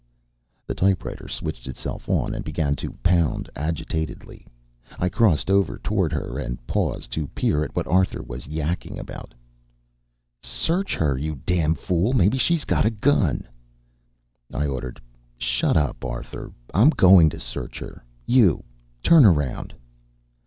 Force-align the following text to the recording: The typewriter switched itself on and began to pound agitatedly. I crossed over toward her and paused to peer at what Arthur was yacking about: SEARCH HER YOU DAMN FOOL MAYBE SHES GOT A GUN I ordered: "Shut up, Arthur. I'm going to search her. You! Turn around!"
The 0.65 0.73
typewriter 0.73 1.27
switched 1.27 1.67
itself 1.67 2.09
on 2.09 2.33
and 2.33 2.43
began 2.43 2.75
to 2.77 2.93
pound 3.03 3.51
agitatedly. 3.55 4.47
I 4.97 5.09
crossed 5.09 5.47
over 5.47 5.77
toward 5.77 6.11
her 6.11 6.39
and 6.39 6.57
paused 6.65 7.11
to 7.11 7.27
peer 7.35 7.63
at 7.63 7.75
what 7.75 7.85
Arthur 7.85 8.23
was 8.23 8.47
yacking 8.47 8.97
about: 8.97 9.35
SEARCH 10.41 10.95
HER 10.95 11.19
YOU 11.19 11.35
DAMN 11.45 11.75
FOOL 11.75 12.13
MAYBE 12.13 12.39
SHES 12.39 12.65
GOT 12.65 12.85
A 12.85 12.89
GUN 12.89 13.47
I 14.51 14.65
ordered: 14.65 14.99
"Shut 15.37 15.77
up, 15.77 16.03
Arthur. 16.03 16.51
I'm 16.73 16.89
going 16.89 17.29
to 17.29 17.39
search 17.39 17.77
her. 17.77 18.03
You! 18.25 18.63
Turn 19.03 19.23
around!" 19.23 19.71